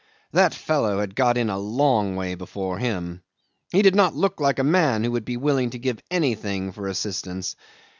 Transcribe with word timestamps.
That 0.31 0.55
fellow 0.55 0.99
had 0.99 1.13
got 1.15 1.37
in 1.37 1.47
a 1.47 1.59
long 1.59 2.15
way 2.15 2.33
before 2.33 2.79
him! 2.79 3.21
He 3.71 3.83
did 3.83 3.93
not 3.93 4.15
look 4.15 4.39
like 4.41 4.57
a 4.57 4.63
man 4.63 5.03
who 5.03 5.11
would 5.11 5.25
be 5.25 5.37
willing 5.37 5.69
to 5.69 5.77
give 5.77 6.01
anything 6.09 6.71
for 6.71 6.87
assistance. 6.87 7.55